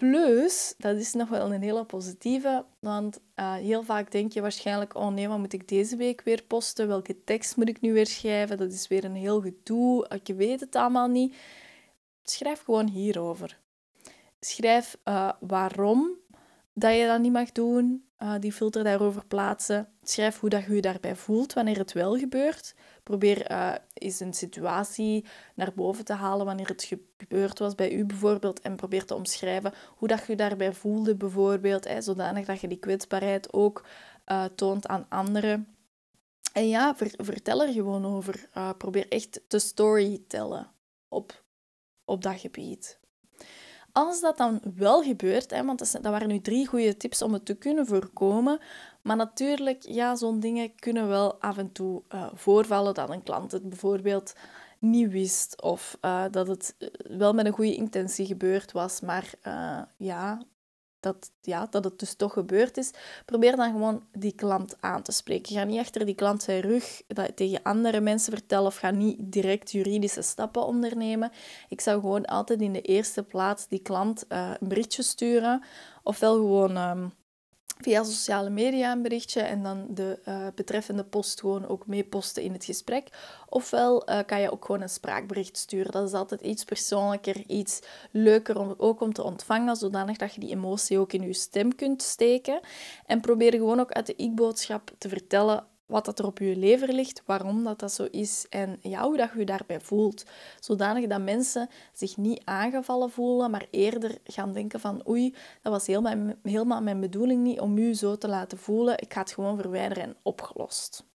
Plus, 0.00 0.74
dat 0.78 0.96
is 0.96 1.12
nog 1.12 1.28
wel 1.28 1.52
een 1.52 1.62
hele 1.62 1.84
positieve, 1.84 2.64
want 2.78 3.20
uh, 3.36 3.54
heel 3.54 3.82
vaak 3.82 4.10
denk 4.10 4.32
je 4.32 4.40
waarschijnlijk, 4.40 4.94
oh 4.94 5.08
nee, 5.08 5.28
wat 5.28 5.38
moet 5.38 5.52
ik 5.52 5.68
deze 5.68 5.96
week 5.96 6.22
weer 6.22 6.42
posten? 6.42 6.88
Welke 6.88 7.24
tekst 7.24 7.56
moet 7.56 7.68
ik 7.68 7.80
nu 7.80 7.92
weer 7.92 8.06
schrijven? 8.06 8.58
Dat 8.58 8.72
is 8.72 8.88
weer 8.88 9.04
een 9.04 9.14
heel 9.14 9.40
gedoe, 9.40 10.08
ik 10.08 10.36
weet 10.36 10.60
het 10.60 10.76
allemaal 10.76 11.08
niet. 11.08 11.36
Schrijf 12.22 12.62
gewoon 12.62 12.88
hierover. 12.88 13.60
Schrijf 14.40 14.96
uh, 15.04 15.32
waarom 15.40 16.18
dat 16.72 16.94
je 16.94 17.06
dat 17.06 17.20
niet 17.20 17.32
mag 17.32 17.52
doen, 17.52 18.04
uh, 18.22 18.34
die 18.40 18.52
filter 18.52 18.84
daarover 18.84 19.26
plaatsen. 19.26 19.88
Schrijf 20.02 20.40
hoe 20.40 20.50
dat 20.50 20.64
je 20.64 20.74
je 20.74 20.80
daarbij 20.80 21.16
voelt 21.16 21.52
wanneer 21.52 21.78
het 21.78 21.92
wel 21.92 22.18
gebeurt. 22.18 22.74
Probeer 23.02 23.50
uh, 23.50 23.74
eens 23.94 24.20
een 24.20 24.34
situatie 24.34 25.24
naar 25.54 25.72
boven 25.74 26.04
te 26.04 26.12
halen 26.12 26.46
wanneer 26.46 26.68
het 26.68 26.94
gebeurd 27.16 27.58
was 27.58 27.74
bij 27.74 27.92
u 27.92 28.04
bijvoorbeeld. 28.04 28.60
En 28.60 28.76
probeer 28.76 29.04
te 29.04 29.14
omschrijven 29.14 29.74
hoe 29.96 30.08
dat 30.08 30.18
je 30.18 30.24
je 30.26 30.36
daarbij 30.36 30.72
voelde 30.72 31.16
bijvoorbeeld. 31.16 31.88
Hè, 31.88 32.00
zodanig 32.00 32.46
dat 32.46 32.60
je 32.60 32.68
die 32.68 32.78
kwetsbaarheid 32.78 33.52
ook 33.52 33.86
uh, 34.26 34.44
toont 34.44 34.86
aan 34.86 35.06
anderen. 35.08 35.74
En 36.52 36.68
ja, 36.68 36.96
vertel 37.16 37.62
er 37.62 37.72
gewoon 37.72 38.06
over. 38.06 38.48
probeer 38.78 39.08
echt 39.08 39.40
te 39.48 39.58
storytellen 39.58 40.70
op, 41.08 41.44
op 42.04 42.22
dat 42.22 42.40
gebied. 42.40 42.99
Als 43.92 44.20
dat 44.20 44.36
dan 44.36 44.60
wel 44.74 45.02
gebeurt, 45.02 45.50
hè, 45.50 45.64
want 45.64 45.78
dat 45.92 46.02
waren 46.02 46.28
nu 46.28 46.40
drie 46.40 46.66
goede 46.66 46.96
tips 46.96 47.22
om 47.22 47.32
het 47.32 47.44
te 47.44 47.54
kunnen 47.54 47.86
voorkomen, 47.86 48.58
maar 49.02 49.16
natuurlijk, 49.16 49.82
ja, 49.82 50.16
zo'n 50.16 50.40
dingen 50.40 50.74
kunnen 50.74 51.08
wel 51.08 51.40
af 51.40 51.58
en 51.58 51.72
toe 51.72 52.02
uh, 52.14 52.26
voorvallen 52.34 52.94
dat 52.94 53.10
een 53.10 53.22
klant 53.22 53.52
het 53.52 53.68
bijvoorbeeld 53.68 54.32
niet 54.78 55.10
wist 55.10 55.62
of 55.62 55.98
uh, 56.02 56.24
dat 56.30 56.46
het 56.46 56.74
eh, 56.78 56.88
wel 57.18 57.32
met 57.32 57.46
een 57.46 57.52
goede 57.52 57.74
intentie 57.74 58.26
gebeurd 58.26 58.72
was, 58.72 59.00
maar 59.00 59.32
ja, 59.96 60.42
dat, 61.00 61.30
ja, 61.40 61.66
dat 61.70 61.84
het 61.84 61.98
dus 61.98 62.14
toch 62.14 62.32
gebeurd 62.32 62.76
is, 62.76 62.90
probeer 63.24 63.56
dan 63.56 63.72
gewoon 63.72 64.02
die 64.12 64.34
klant 64.34 64.76
aan 64.80 65.02
te 65.02 65.12
spreken. 65.12 65.54
Ga 65.54 65.64
niet 65.64 65.80
achter 65.80 66.06
die 66.06 66.14
klant 66.14 66.42
zijn 66.42 66.60
rug 66.60 67.02
dat 67.06 67.36
tegen 67.36 67.62
andere 67.62 68.00
mensen 68.00 68.32
vertellen 68.32 68.66
of 68.66 68.76
ga 68.76 68.90
niet 68.90 69.16
direct 69.18 69.70
juridische 69.70 70.22
stappen 70.22 70.66
ondernemen. 70.66 71.32
Ik 71.68 71.80
zou 71.80 72.00
gewoon 72.00 72.24
altijd 72.24 72.60
in 72.60 72.72
de 72.72 72.82
eerste 72.82 73.22
plaats 73.22 73.68
die 73.68 73.82
klant 73.82 74.24
uh, 74.28 74.50
een 74.60 74.68
berichtje 74.68 75.02
sturen 75.02 75.62
ofwel 76.02 76.34
gewoon 76.34 76.76
um, 76.76 77.12
via 77.80 78.04
sociale 78.04 78.50
media 78.50 78.92
een 78.92 79.02
berichtje 79.02 79.40
en 79.40 79.62
dan 79.62 79.86
de 79.88 80.18
uh, 80.28 80.46
betreffende 80.54 81.04
post 81.04 81.40
gewoon 81.40 81.68
ook 81.68 81.86
mee 81.86 82.04
posten 82.04 82.42
in 82.42 82.52
het 82.52 82.64
gesprek. 82.64 83.08
Ofwel 83.48 84.10
uh, 84.10 84.18
kan 84.26 84.40
je 84.40 84.52
ook 84.52 84.64
gewoon 84.64 84.80
een 84.80 84.88
spraakbericht 84.88 85.56
sturen. 85.56 85.92
Dat 85.92 86.08
is 86.08 86.12
altijd 86.12 86.40
iets 86.40 86.64
persoonlijker, 86.64 87.36
iets 87.46 87.80
leuker 88.10 88.58
om, 88.58 88.74
ook 88.76 89.00
om 89.00 89.12
te 89.12 89.22
ontvangen, 89.22 89.76
zodanig 89.76 90.16
dat 90.16 90.34
je 90.34 90.40
die 90.40 90.50
emotie 90.50 90.98
ook 90.98 91.12
in 91.12 91.22
je 91.22 91.32
stem 91.32 91.74
kunt 91.74 92.02
steken. 92.02 92.60
En 93.06 93.20
probeer 93.20 93.52
gewoon 93.52 93.80
ook 93.80 93.92
uit 93.92 94.06
de 94.06 94.16
ik-boodschap 94.16 94.90
te 94.98 95.08
vertellen 95.08 95.64
wat 95.90 96.04
dat 96.04 96.18
er 96.18 96.26
op 96.26 96.38
je 96.38 96.56
lever 96.56 96.92
ligt, 96.92 97.22
waarom 97.26 97.64
dat, 97.64 97.78
dat 97.78 97.92
zo 97.92 98.08
is 98.10 98.46
en 98.48 98.78
ja, 98.80 99.02
hoe 99.02 99.16
dat 99.16 99.30
je 99.32 99.38
je 99.38 99.44
daarbij 99.44 99.80
voelt. 99.80 100.24
Zodanig 100.60 101.06
dat 101.06 101.20
mensen 101.20 101.68
zich 101.92 102.16
niet 102.16 102.42
aangevallen 102.44 103.10
voelen, 103.10 103.50
maar 103.50 103.66
eerder 103.70 104.18
gaan 104.24 104.52
denken 104.52 104.80
van 104.80 105.08
oei, 105.08 105.34
dat 105.62 105.72
was 105.72 105.86
helemaal, 106.42 106.82
mijn 106.82 107.00
bedoeling 107.00 107.42
niet 107.42 107.60
om 107.60 107.78
u 107.78 107.94
zo 107.94 108.16
te 108.16 108.28
laten 108.28 108.58
voelen. 108.58 108.98
Ik 108.98 109.12
ga 109.12 109.20
het 109.20 109.32
gewoon 109.32 109.56
verwijderen 109.56 110.02
en 110.02 110.16
opgelost. 110.22 111.08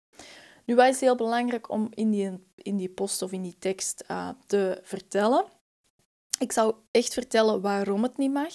Nu, 0.65 0.75
wat 0.75 0.87
is 0.87 0.99
heel 0.99 1.15
belangrijk 1.15 1.69
om 1.69 1.87
in 1.93 2.11
die, 2.11 2.31
in 2.55 2.77
die 2.77 2.89
post 2.89 3.21
of 3.21 3.31
in 3.31 3.41
die 3.41 3.55
tekst 3.59 4.03
uh, 4.11 4.29
te 4.45 4.79
vertellen? 4.83 5.45
Ik 6.39 6.51
zou 6.51 6.75
echt 6.91 7.13
vertellen 7.13 7.61
waarom 7.61 8.03
het 8.03 8.17
niet 8.17 8.33
mag. 8.33 8.53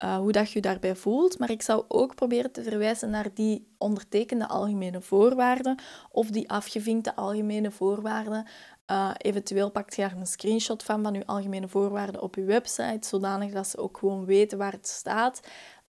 Eh, 0.00 0.16
hoe 0.16 0.32
dat 0.32 0.50
je 0.50 0.60
daarbij 0.60 0.96
voelt. 0.96 1.38
Maar 1.38 1.50
ik 1.50 1.62
zou 1.62 1.84
ook 1.88 2.14
proberen 2.14 2.52
te 2.52 2.62
verwijzen 2.62 3.10
naar 3.10 3.34
die 3.34 3.74
ondertekende 3.78 4.48
algemene 4.48 5.00
voorwaarden 5.00 5.82
of 6.10 6.30
die 6.30 6.50
afgevinkte 6.50 7.16
algemene 7.16 7.70
voorwaarden. 7.70 8.46
Uh, 8.90 9.10
eventueel 9.16 9.70
pakt 9.70 9.96
je 9.96 10.02
daar 10.02 10.16
een 10.16 10.26
screenshot 10.26 10.82
van, 10.82 11.02
van 11.02 11.14
je 11.14 11.26
algemene 11.26 11.68
voorwaarden 11.68 12.22
op 12.22 12.34
je 12.34 12.44
website, 12.44 13.06
zodanig 13.08 13.52
dat 13.52 13.66
ze 13.66 13.78
ook 13.78 13.98
gewoon 13.98 14.24
weten 14.24 14.58
waar 14.58 14.72
het 14.72 14.88
staat, 14.88 15.40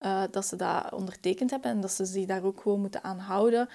uh, 0.01 0.23
dat 0.31 0.47
ze 0.47 0.57
dat 0.57 0.93
ondertekend 0.93 1.51
hebben 1.51 1.71
en 1.71 1.81
dat 1.81 1.91
ze 1.91 2.05
zich 2.05 2.27
daar 2.27 2.45
ook 2.45 2.61
gewoon 2.61 2.81
moeten 2.81 3.05
aan 3.05 3.19
houden. 3.19 3.69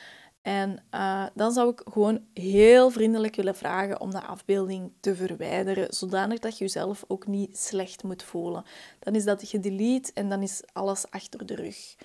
En 0.46 0.84
uh, 0.92 1.26
dan 1.34 1.52
zou 1.52 1.72
ik 1.72 1.82
gewoon 1.92 2.26
heel 2.34 2.90
vriendelijk 2.90 3.36
willen 3.36 3.56
vragen 3.56 4.02
om 4.02 4.12
de 4.12 4.22
afbeelding 4.22 4.92
te 5.00 5.16
verwijderen, 5.16 5.94
zodanig 5.94 6.40
dat 6.40 6.58
je 6.58 6.64
jezelf 6.64 7.04
ook 7.08 7.28
niet 7.28 7.58
slecht 7.58 8.04
moet 8.04 8.24
voelen. 8.24 8.64
Dan 9.00 9.16
is 9.16 9.24
dat 9.24 9.48
gedelete 9.48 10.12
en 10.14 10.30
dan 10.30 10.42
is 10.42 10.64
alles 10.74 11.10
achter 11.10 11.46
de 11.46 11.56
rug. 11.56 11.96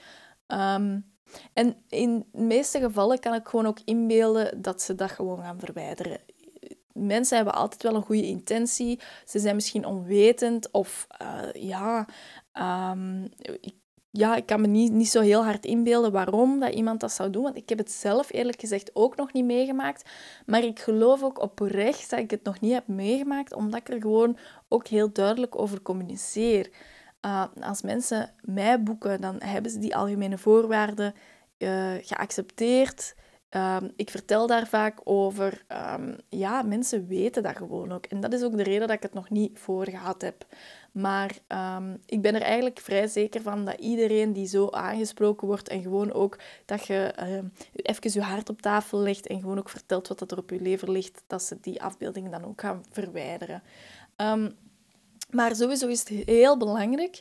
Um, 0.47 1.13
en 1.53 1.77
in 1.89 2.27
de 2.33 2.41
meeste 2.41 2.79
gevallen 2.79 3.19
kan 3.19 3.35
ik 3.35 3.49
gewoon 3.49 3.67
ook 3.67 3.81
inbeelden 3.85 4.63
dat 4.63 4.83
ze 4.83 4.95
dat 4.95 5.11
gewoon 5.11 5.39
gaan 5.39 5.59
verwijderen. 5.59 6.21
Mensen 6.93 7.37
hebben 7.37 7.55
altijd 7.55 7.83
wel 7.83 7.95
een 7.95 8.03
goede 8.03 8.27
intentie. 8.27 9.01
Ze 9.25 9.39
zijn 9.39 9.55
misschien 9.55 9.85
onwetend 9.85 10.71
of 10.71 11.07
uh, 11.23 11.63
ja, 11.63 12.09
um, 12.93 13.29
ik 13.61 13.75
ja, 14.11 14.37
ik 14.37 14.47
kan 14.47 14.61
me 14.61 14.67
niet, 14.67 14.93
niet 14.93 15.09
zo 15.09 15.21
heel 15.21 15.45
hard 15.45 15.65
inbeelden 15.65 16.13
waarom 16.13 16.61
dat 16.61 16.75
iemand 16.75 17.01
dat 17.01 17.13
zou 17.13 17.31
doen. 17.31 17.43
Want 17.43 17.57
ik 17.57 17.69
heb 17.69 17.79
het 17.79 17.91
zelf 17.91 18.33
eerlijk 18.33 18.61
gezegd 18.61 18.91
ook 18.93 19.17
nog 19.17 19.33
niet 19.33 19.45
meegemaakt. 19.45 20.11
Maar 20.47 20.63
ik 20.63 20.79
geloof 20.79 21.23
ook 21.23 21.43
oprecht 21.43 22.11
dat 22.11 22.19
ik 22.19 22.31
het 22.31 22.45
nog 22.45 22.61
niet 22.61 22.73
heb 22.73 22.87
meegemaakt, 22.87 23.55
omdat 23.55 23.81
ik 23.81 23.89
er 23.89 24.01
gewoon 24.01 24.37
ook 24.69 24.87
heel 24.87 25.13
duidelijk 25.13 25.59
over 25.59 25.83
communiceer. 25.83 26.71
Uh, 27.27 27.45
als 27.61 27.83
mensen 27.83 28.31
mij 28.41 28.83
boeken, 28.83 29.21
dan 29.21 29.37
hebben 29.39 29.71
ze 29.71 29.79
die 29.79 29.97
algemene 29.97 30.39
voorwaarden 30.39 31.15
uh, 31.59 31.93
geaccepteerd. 32.01 33.15
Uh, 33.57 33.77
ik 33.97 34.11
vertel 34.11 34.47
daar 34.47 34.67
vaak 34.67 35.01
over. 35.05 35.65
Um, 35.99 36.17
ja, 36.29 36.63
mensen 36.63 37.07
weten 37.07 37.43
dat 37.43 37.57
gewoon 37.57 37.93
ook. 37.93 38.07
En 38.07 38.21
dat 38.21 38.33
is 38.33 38.43
ook 38.43 38.57
de 38.57 38.63
reden 38.63 38.89
dat 38.89 38.97
ik 38.97 39.03
het 39.03 39.15
nog 39.15 39.31
niet 39.31 39.59
voor 39.59 39.89
gehad 39.89 40.23
heb. 40.23 40.47
Maar 40.93 41.39
um, 41.49 42.01
ik 42.07 42.23
ben 42.23 42.35
er 42.35 42.43
eigenlijk 42.43 42.79
vrij 42.81 43.07
zeker 43.07 43.43
van 43.43 43.65
dat 43.65 43.79
iedereen 43.79 44.33
die 44.33 44.47
zo 44.47 44.69
aangesproken 44.69 45.47
wordt 45.47 45.69
en 45.69 45.83
gewoon 45.83 46.13
ook 46.13 46.39
dat 46.65 46.87
je 46.87 47.15
uh, 47.21 47.39
even 47.73 48.13
je 48.13 48.23
hart 48.23 48.49
op 48.49 48.63
tafel 48.63 48.99
legt 48.99 49.27
en 49.27 49.41
gewoon 49.41 49.59
ook 49.59 49.69
vertelt 49.69 50.09
wat 50.09 50.31
er 50.31 50.39
op 50.39 50.51
je 50.51 50.61
lever 50.61 50.91
ligt, 50.91 51.23
dat 51.27 51.43
ze 51.43 51.59
die 51.61 51.83
afbeeldingen 51.83 52.31
dan 52.31 52.45
ook 52.45 52.61
gaan 52.61 52.85
verwijderen. 52.91 53.63
Um, 54.17 54.57
maar 55.31 55.57
sowieso 55.57 55.87
is 55.87 55.99
het 55.99 56.09
heel 56.09 56.57
belangrijk 56.57 57.21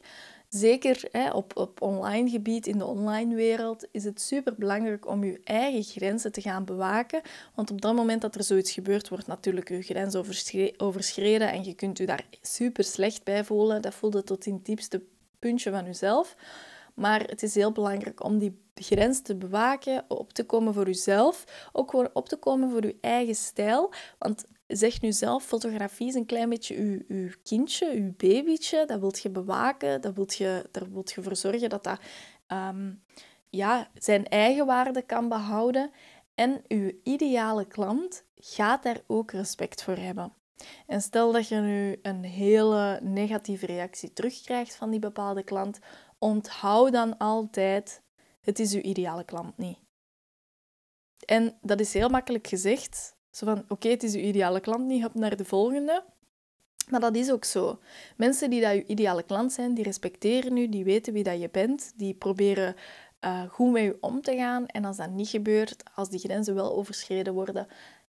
Zeker 0.49 1.07
hè, 1.11 1.29
op, 1.31 1.57
op 1.57 1.81
online 1.81 2.29
gebied, 2.29 2.67
in 2.67 2.77
de 2.77 2.85
online 2.85 3.35
wereld, 3.35 3.87
is 3.91 4.03
het 4.03 4.21
super 4.21 4.55
belangrijk 4.57 5.07
om 5.07 5.23
je 5.23 5.41
eigen 5.43 5.83
grenzen 5.83 6.31
te 6.31 6.41
gaan 6.41 6.65
bewaken. 6.65 7.21
Want 7.55 7.71
op 7.71 7.81
dat 7.81 7.95
moment 7.95 8.21
dat 8.21 8.35
er 8.35 8.43
zoiets 8.43 8.71
gebeurt, 8.71 9.09
wordt 9.09 9.27
natuurlijk 9.27 9.69
je 9.69 9.81
grens 9.81 10.15
overschreden 10.77 11.51
en 11.51 11.63
je 11.63 11.73
kunt 11.73 11.97
je 11.97 12.05
daar 12.05 12.25
super 12.41 12.83
slecht 12.83 13.23
bij 13.23 13.43
voelen. 13.43 13.81
Dat 13.81 13.93
voelde 13.93 14.23
tot 14.23 14.45
in 14.45 14.53
het 14.53 14.65
diepste 14.65 15.01
puntje 15.39 15.71
van 15.71 15.85
jezelf. 15.85 16.35
Maar 16.93 17.23
het 17.23 17.43
is 17.43 17.55
heel 17.55 17.71
belangrijk 17.71 18.23
om 18.23 18.37
die 18.37 18.61
grens 18.75 19.21
te 19.21 19.35
bewaken, 19.35 20.05
op 20.07 20.33
te 20.33 20.45
komen 20.45 20.73
voor 20.73 20.85
jezelf, 20.85 21.69
ook 21.71 21.89
gewoon 21.89 22.09
op 22.13 22.29
te 22.29 22.37
komen 22.37 22.69
voor 22.71 22.85
je 22.85 22.97
eigen 23.01 23.35
stijl. 23.35 23.93
Want 24.17 24.45
zeg 24.69 25.01
nu 25.01 25.11
zelf, 25.11 25.43
fotografie 25.43 26.07
is 26.07 26.13
een 26.13 26.25
klein 26.25 26.49
beetje 26.49 27.03
uw, 27.07 27.29
kindje, 27.43 27.91
uw 27.93 28.13
babytje. 28.17 28.85
Dat 28.85 28.99
wilt 28.99 29.21
je 29.21 29.29
bewaken, 29.29 30.01
dat 30.01 30.15
wilt 30.15 30.35
je, 30.35 30.65
daar 30.71 30.91
wilt 30.91 31.11
je 31.11 31.23
voor 31.23 31.35
zorgen 31.35 31.69
dat 31.69 31.83
dat 31.83 31.99
ehm, 32.47 32.93
ja, 33.49 33.91
zijn 33.93 34.27
eigen 34.27 34.65
waarde 34.65 35.01
kan 35.01 35.29
behouden. 35.29 35.91
En 36.35 36.61
uw 36.67 36.91
ideale 37.03 37.67
klant 37.67 38.23
gaat 38.35 38.83
daar 38.83 39.01
ook 39.07 39.31
respect 39.31 39.83
voor 39.83 39.97
hebben. 39.97 40.33
En 40.87 41.01
stel 41.01 41.31
dat 41.31 41.47
je 41.47 41.55
nu 41.55 41.99
een 42.01 42.23
hele 42.23 42.99
negatieve 43.03 43.65
reactie 43.65 44.13
terugkrijgt 44.13 44.75
van 44.75 44.89
die 44.89 44.99
bepaalde 44.99 45.43
klant, 45.43 45.79
onthoud 46.17 46.91
dan 46.91 47.17
altijd, 47.17 48.01
het 48.41 48.59
is 48.59 48.73
uw 48.73 48.81
ideale 48.81 49.23
klant 49.23 49.57
niet. 49.57 49.79
En 51.25 51.57
dat 51.61 51.79
is 51.79 51.93
heel 51.93 52.09
makkelijk 52.09 52.47
gezegd, 52.47 53.17
zo 53.31 53.45
van, 53.45 53.63
oké, 53.67 53.89
het 53.89 54.03
is 54.03 54.13
je 54.13 54.21
ideale 54.21 54.59
klant 54.59 54.85
niet, 54.85 55.01
hop 55.01 55.13
naar 55.13 55.35
de 55.35 55.45
volgende. 55.45 56.03
Maar 56.89 56.99
dat 56.99 57.15
is 57.15 57.31
ook 57.31 57.45
zo. 57.45 57.79
Mensen 58.17 58.49
die 58.49 58.61
dat 58.61 58.73
je 58.73 58.85
ideale 58.85 59.23
klant 59.23 59.51
zijn, 59.51 59.73
die 59.73 59.83
respecteren 59.83 60.57
u, 60.57 60.69
die 60.69 60.83
weten 60.83 61.13
wie 61.13 61.23
dat 61.23 61.41
je 61.41 61.49
bent, 61.49 61.93
die 61.95 62.13
proberen 62.13 62.75
uh, 63.25 63.43
goed 63.49 63.71
met 63.71 63.83
je 63.83 63.97
om 64.01 64.21
te 64.21 64.35
gaan. 64.35 64.65
En 64.65 64.85
als 64.85 64.97
dat 64.97 65.09
niet 65.09 65.29
gebeurt, 65.29 65.83
als 65.95 66.09
die 66.09 66.19
grenzen 66.19 66.55
wel 66.55 66.75
overschreden 66.75 67.33
worden, 67.33 67.67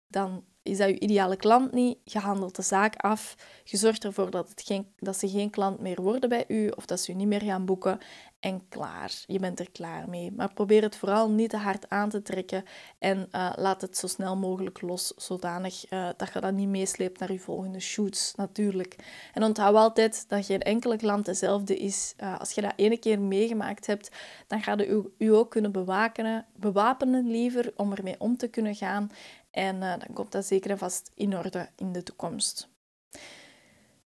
dan 0.07 0.43
is 0.65 0.77
dat 0.77 0.87
je 0.87 0.99
ideale 0.99 1.35
klant 1.35 1.71
niet. 1.71 1.97
Je 2.03 2.19
handelt 2.19 2.55
de 2.55 2.61
zaak 2.61 2.95
af. 2.95 3.35
Je 3.63 3.77
zorgt 3.77 4.03
ervoor 4.03 4.29
dat, 4.29 4.49
het 4.49 4.61
geen, 4.61 4.87
dat 4.99 5.17
ze 5.17 5.29
geen 5.29 5.49
klant 5.49 5.79
meer 5.79 6.01
worden 6.01 6.29
bij 6.29 6.45
u 6.47 6.67
of 6.69 6.85
dat 6.85 6.99
ze 6.99 7.11
u 7.11 7.15
niet 7.15 7.27
meer 7.27 7.41
gaan 7.41 7.65
boeken. 7.65 7.99
En 8.39 8.67
klaar, 8.69 9.11
je 9.25 9.39
bent 9.39 9.59
er 9.59 9.71
klaar 9.71 10.09
mee. 10.09 10.31
Maar 10.31 10.53
probeer 10.53 10.81
het 10.81 10.95
vooral 10.95 11.29
niet 11.29 11.49
te 11.49 11.57
hard 11.57 11.89
aan 11.89 12.09
te 12.09 12.21
trekken 12.21 12.63
en 12.99 13.27
uh, 13.31 13.51
laat 13.55 13.81
het 13.81 13.97
zo 13.97 14.07
snel 14.07 14.37
mogelijk 14.37 14.81
los, 14.81 15.13
zodanig 15.15 15.91
uh, 15.91 16.09
dat 16.17 16.33
je 16.33 16.39
dat 16.39 16.53
niet 16.53 16.67
meesleept 16.67 17.19
naar 17.19 17.31
je 17.31 17.39
volgende 17.39 17.79
shoots, 17.79 18.35
natuurlijk. 18.35 18.95
En 19.33 19.43
onthoud 19.43 19.75
altijd 19.75 20.25
dat 20.27 20.45
geen 20.45 20.61
enkele 20.61 20.97
klant 20.97 21.25
dezelfde 21.25 21.77
is. 21.77 22.13
Uh, 22.23 22.39
als 22.39 22.51
je 22.51 22.61
dat 22.61 22.73
ene 22.75 22.97
keer 22.97 23.19
meegemaakt 23.19 23.85
hebt, 23.85 24.11
dan 24.47 24.61
ga 24.61 24.73
je 24.77 25.11
u 25.17 25.33
ook 25.33 25.51
kunnen 25.51 25.71
bewapenen, 25.71 26.45
bewapenen 26.55 27.27
liever 27.27 27.73
om 27.75 27.93
ermee 27.93 28.15
om 28.17 28.37
te 28.37 28.47
kunnen 28.47 28.75
gaan. 28.75 29.11
En 29.55 29.75
uh, 29.75 29.89
dan 29.89 30.13
komt 30.13 30.31
dat 30.31 30.45
zeker 30.45 30.71
en 30.71 30.77
vast 30.77 31.11
in 31.13 31.37
orde 31.37 31.69
in 31.75 31.91
de 31.91 32.03
toekomst. 32.03 32.69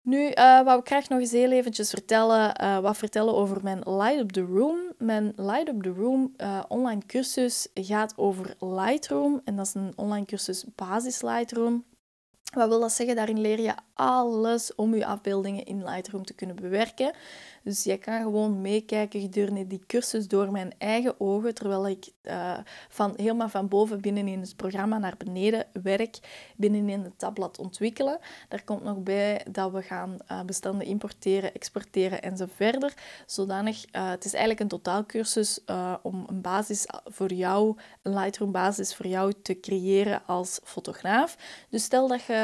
Nu 0.03 0.29
uh, 0.29 0.63
wou 0.65 0.81
ik 0.81 0.87
graag 0.87 1.09
nog 1.09 1.21
eens 1.21 1.31
heel 1.31 1.51
eventjes 1.51 1.91
vertellen, 1.91 2.63
uh, 2.63 2.79
wat 2.79 2.97
vertellen 2.97 3.35
over 3.35 3.63
mijn 3.63 3.79
Light 3.85 4.19
Up 4.19 4.31
The 4.31 4.45
Room. 4.45 4.79
Mijn 4.99 5.33
Light 5.37 5.69
Up 5.69 5.83
The 5.83 5.93
Room 5.93 6.35
online 6.69 7.01
cursus 7.07 7.69
gaat 7.75 8.13
over 8.17 8.55
Lightroom. 8.59 9.41
En 9.45 9.57
dat 9.57 9.67
is 9.67 9.75
een 9.75 9.93
online 9.97 10.27
cursus 10.27 10.65
basis 10.75 11.23
Lightroom. 11.23 11.85
Wat 12.55 12.69
wil 12.69 12.81
dat 12.81 12.93
zeggen? 12.93 13.17
Daarin 13.17 13.41
leer 13.41 13.61
je 13.61 13.75
alles 13.95 14.75
om 14.75 14.95
je 14.95 15.07
afbeeldingen 15.07 15.65
in 15.65 15.85
Lightroom 15.85 16.25
te 16.25 16.35
kunnen 16.35 16.57
bewerken. 16.57 17.13
Dus 17.63 17.85
je 17.85 17.99
kan 17.99 18.23
gewoon 18.23 18.61
meekijken 18.61 19.21
gedurende 19.21 19.67
die 19.67 19.83
cursus 19.87 20.29
door 20.29 20.51
mijn 20.53 20.73
eigen 20.79 21.21
ogen, 21.21 21.55
terwijl 21.55 21.89
ik 21.89 22.11
uh, 22.23 22.59
van, 22.89 23.13
helemaal 23.17 23.49
van 23.49 23.69
boven 23.69 24.01
binnenin 24.01 24.41
het 24.41 24.57
programma 24.57 24.99
naar 24.99 25.15
beneden 25.19 25.67
werk, 25.83 26.19
binnenin 26.57 27.03
het 27.03 27.19
tabblad 27.19 27.59
ontwikkelen. 27.59 28.19
Daar 28.49 28.65
komt 28.65 28.83
nog 28.83 29.03
bij 29.03 29.47
dat 29.51 29.73
we 29.73 29.83
gaan 29.83 30.17
uh, 30.31 30.43
bestanden 30.43 30.87
importeren, 30.87 31.55
exporteren 31.55 32.23
en 32.23 32.49
verder. 32.55 32.95
Zodanig, 33.27 33.85
uh, 33.93 34.11
het 34.11 34.25
is 34.25 34.33
eigenlijk 34.33 34.61
een 34.61 34.69
totaalcursus 34.69 35.61
om 36.03 36.25
een 36.29 36.41
basis 36.41 36.87
voor 37.05 37.33
jou, 37.33 37.77
een 38.03 38.15
Lightroom 38.15 38.53
basis 38.53 38.95
voor 38.95 39.07
jou 39.07 39.33
te 39.43 39.61
creëren 39.61 40.23
als 40.27 40.61
fotograaf. 40.65 41.37
Dus 41.71 41.85
stel 41.85 42.09
dat 42.09 42.23
je 42.23 42.38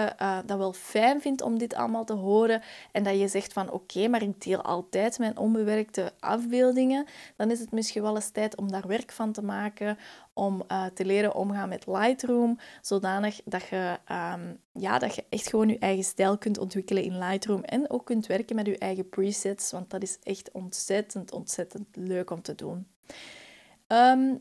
dat 0.47 0.59
wel 0.59 0.73
fijn 0.73 1.21
vindt 1.21 1.43
om 1.43 1.59
dit 1.59 1.75
allemaal 1.75 2.05
te 2.05 2.13
horen 2.13 2.63
en 2.93 3.03
dat 3.03 3.19
je 3.19 3.29
zegt 3.29 3.53
van 3.53 3.71
oké, 3.71 4.09
maar 4.09 4.23
ik 4.23 4.43
deel 4.43 4.63
altijd 4.63 5.19
mijn 5.19 5.39
onbewerkte 5.39 6.13
afbeeldingen, 6.19 7.07
dan 7.37 7.51
is 7.51 7.61
het 7.61 7.73
misschien 7.73 8.03
wel 8.03 8.15
eens 8.15 8.31
tijd 8.31 8.57
om 8.57 8.71
daar 8.71 8.87
werk 8.87 9.13
van 9.13 9.33
te 9.33 9.43
maken, 9.43 9.99
om 10.33 10.63
uh, 10.69 10.85
te 10.87 11.05
leren 11.05 11.35
omgaan 11.35 11.69
met 11.69 11.87
Lightroom, 11.87 12.59
zodanig 12.83 13.41
dat 13.45 13.63
je, 13.69 13.99
um, 14.35 14.59
ja, 14.73 14.99
dat 14.99 15.15
je 15.15 15.25
echt 15.29 15.49
gewoon 15.49 15.69
je 15.69 15.79
eigen 15.79 16.05
stijl 16.05 16.39
kunt 16.39 16.59
ontwikkelen 16.59 17.03
in 17.03 17.19
Lightroom 17.19 17.63
en 17.63 17.91
ook 17.91 18.07
kunt 18.07 18.27
werken 18.27 18.57
met 18.57 18.67
je 18.67 18.79
eigen 18.79 19.09
presets, 19.09 19.71
want 19.71 19.91
dat 19.91 20.03
is 20.03 20.19
echt 20.23 20.51
ontzettend, 20.53 21.33
ontzettend 21.33 21.87
leuk 21.93 22.31
om 22.31 22.43
te 22.43 22.55
doen. 22.55 22.87
Ehm, 23.87 24.35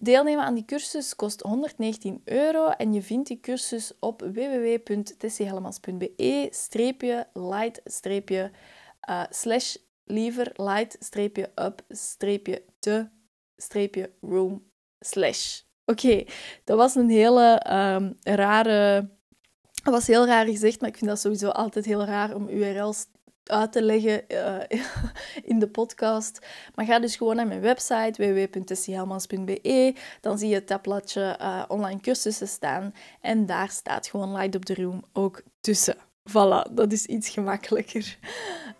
deelnemen 0.00 0.44
aan 0.44 0.54
die 0.54 0.64
cursus 0.64 1.16
kost 1.16 1.40
119 1.40 2.20
euro 2.24 2.68
en 2.68 2.92
je 2.92 3.02
vindt 3.02 3.28
die 3.28 3.40
cursus 3.40 3.92
op 3.98 4.20
www.tessiehellemans.be 4.20 6.48
streepje 6.50 7.26
light 7.32 7.80
streepje 7.84 8.50
uh, 9.10 9.22
slash 9.30 9.76
liever 10.04 10.50
light 10.54 10.96
streepje 11.00 11.50
up 11.54 11.82
streepje 11.88 12.64
te 12.78 13.08
streepje 13.56 14.12
room 14.20 14.70
slash. 15.00 15.60
Oké, 15.84 16.24
dat 16.64 16.76
was 16.76 16.94
een 16.94 17.10
hele 17.10 17.66
um, 17.70 18.16
rare... 18.22 19.10
Dat 19.82 19.92
was 19.92 20.06
heel 20.06 20.26
raar 20.26 20.46
gezegd, 20.46 20.80
maar 20.80 20.88
ik 20.88 20.96
vind 20.96 21.10
dat 21.10 21.20
sowieso 21.20 21.48
altijd 21.48 21.84
heel 21.84 22.04
raar 22.04 22.34
om 22.34 22.48
URL's 22.48 23.06
uit 23.44 23.72
te 23.72 23.82
leggen 23.82 24.24
uh, 24.28 24.58
in 25.50 25.58
de 25.58 25.68
podcast. 25.68 26.46
Maar 26.74 26.84
ga 26.84 26.98
dus 26.98 27.16
gewoon 27.16 27.36
naar 27.36 27.46
mijn 27.46 27.60
website 27.60 28.12
www.tessiehelmans.be. 28.16 29.94
Dan 30.20 30.38
zie 30.38 30.48
je 30.48 30.54
het 30.54 30.66
tabbladje 30.66 31.38
uh, 31.40 31.64
online 31.68 32.00
cursussen 32.00 32.48
staan. 32.48 32.94
En 33.20 33.46
daar 33.46 33.70
staat 33.70 34.06
gewoon 34.06 34.32
Light 34.32 34.54
Up 34.54 34.64
The 34.64 34.74
Room 34.74 35.04
ook 35.12 35.42
tussen. 35.60 36.11
Voilà, 36.30 36.72
dat 36.72 36.92
is 36.92 37.06
iets 37.06 37.28
gemakkelijker. 37.28 38.18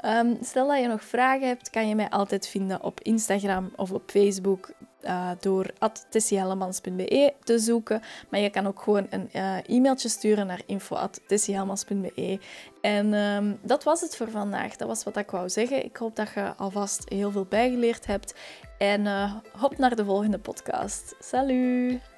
Um, 0.04 0.38
stel 0.40 0.68
dat 0.68 0.80
je 0.80 0.87
nog 0.87 1.04
vragen 1.04 1.46
hebt, 1.46 1.70
kan 1.70 1.88
je 1.88 1.94
mij 1.94 2.11
altijd 2.11 2.49
vinden 2.49 2.82
op 2.82 3.00
Instagram 3.00 3.72
of 3.76 3.92
op 3.92 4.02
Facebook 4.11 4.72
uh, 5.04 5.30
door 5.40 5.70
tessiehellemans.be 6.08 7.32
te 7.44 7.58
zoeken. 7.58 8.02
Maar 8.28 8.40
je 8.40 8.50
kan 8.50 8.66
ook 8.66 8.82
gewoon 8.82 9.06
een 9.11 9.28
uh, 9.34 9.68
e-mailtje 9.68 10.08
sturen 10.08 10.46
naar 10.46 10.62
info.tessiehellemans.be. 10.66 12.38
En 12.80 13.12
um, 13.12 13.58
dat 13.62 13.84
was 13.84 14.00
het 14.00 14.16
voor 14.16 14.30
vandaag. 14.30 14.76
Dat 14.76 14.88
was 14.88 15.04
wat 15.04 15.16
ik 15.16 15.30
wou 15.30 15.49
zeggen. 15.49 15.84
Ik 15.84 15.96
hoop 15.96 16.16
dat 16.16 16.32
je 16.34 16.54
alvast 16.56 17.08
heel 17.08 17.30
veel 17.30 17.46
bijgeleerd 17.49 18.06
hebt. 18.06 18.34
En 18.78 19.00
uh, 19.00 19.34
hop 19.52 19.78
naar 19.78 19.96
de 19.96 20.04
volgende 20.04 20.38
podcast. 20.38 21.14
Salut! 21.20 22.12